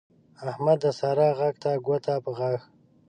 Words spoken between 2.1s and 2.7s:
په غاښ